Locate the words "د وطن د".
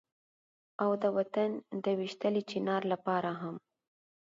1.01-1.85